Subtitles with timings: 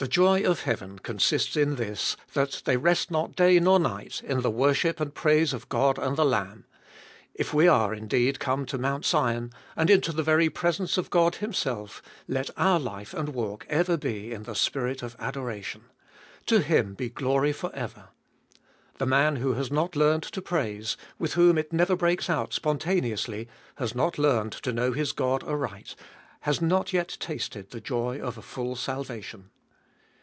[0.00, 4.42] The joy of heaven consists in this that they rest not day nor night in
[4.42, 6.66] the worship and praise of God and the Lamb;
[7.34, 11.34] if we are indeed come to Mount Sion, and into the very presence of God
[11.34, 15.86] Himself, let our life and walk ever be in the spirit of adoration:
[16.46, 18.10] To Him be glory for ever!
[18.98, 23.48] The man who has not learned to praise, with whom it never breaks out spontaneously,
[23.78, 25.96] has not learned to know his God aright,
[26.42, 29.50] has not yet tasted the joy of a full salvation.